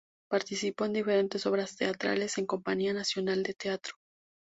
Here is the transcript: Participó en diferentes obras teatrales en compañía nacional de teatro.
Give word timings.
Participó 0.31 0.85
en 0.85 0.93
diferentes 0.93 1.45
obras 1.45 1.75
teatrales 1.75 2.39
en 2.39 2.47
compañía 2.47 2.91
nacional 2.91 3.43
de 3.43 3.53
teatro. 3.53 3.97